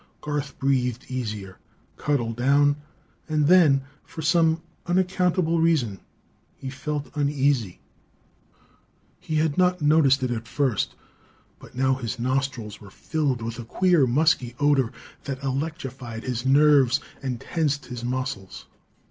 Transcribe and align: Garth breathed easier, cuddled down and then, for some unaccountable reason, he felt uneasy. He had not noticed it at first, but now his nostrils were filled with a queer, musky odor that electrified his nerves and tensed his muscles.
Garth 0.19 0.57
breathed 0.57 1.05
easier, 1.09 1.59
cuddled 1.95 2.35
down 2.35 2.75
and 3.29 3.45
then, 3.45 3.83
for 4.03 4.23
some 4.23 4.63
unaccountable 4.87 5.59
reason, 5.59 5.99
he 6.55 6.71
felt 6.71 7.11
uneasy. 7.15 7.79
He 9.19 9.35
had 9.35 9.59
not 9.59 9.79
noticed 9.79 10.23
it 10.23 10.31
at 10.31 10.47
first, 10.47 10.95
but 11.59 11.75
now 11.75 11.93
his 11.93 12.17
nostrils 12.17 12.81
were 12.81 12.89
filled 12.89 13.43
with 13.43 13.59
a 13.59 13.63
queer, 13.63 14.07
musky 14.07 14.55
odor 14.59 14.91
that 15.25 15.43
electrified 15.43 16.23
his 16.23 16.47
nerves 16.47 16.99
and 17.21 17.39
tensed 17.39 17.85
his 17.85 18.03
muscles. 18.03 18.65